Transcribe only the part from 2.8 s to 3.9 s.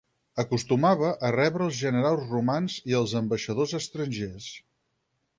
i als ambaixadors